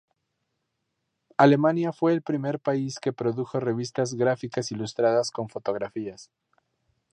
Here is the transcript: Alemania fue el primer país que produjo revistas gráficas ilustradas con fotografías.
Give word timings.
Alemania 1.37 1.93
fue 1.93 2.11
el 2.13 2.23
primer 2.23 2.59
país 2.59 2.97
que 2.99 3.13
produjo 3.13 3.59
revistas 3.59 4.15
gráficas 4.15 4.71
ilustradas 4.71 5.29
con 5.29 5.47
fotografías. 5.47 6.31